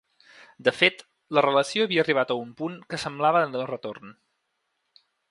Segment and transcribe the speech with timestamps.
[0.67, 1.03] De fet,
[1.37, 4.15] la relació havia arribat a un punt que semblava de no-retorn.